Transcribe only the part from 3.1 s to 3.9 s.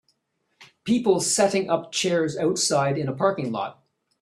parking lot